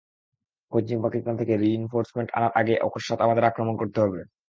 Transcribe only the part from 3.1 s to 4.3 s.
আমাদের আক্রমণ করতে হবে।